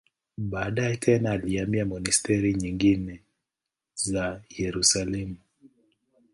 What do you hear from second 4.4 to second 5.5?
Yerusalemu.